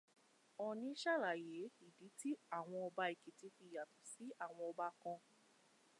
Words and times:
Ọọ̀ni 0.65 0.89
ṣàlàyé 1.01 1.61
ìdí 1.87 2.07
tí 2.19 2.29
àwọn 2.57 2.79
ọba 2.87 3.03
Èkìtì 3.13 3.47
fi 3.55 3.63
yàtọ̀ 3.75 4.03
sí 4.11 4.25
àwọn 4.45 4.63
ọba 4.71 4.87
kan. 5.01 5.19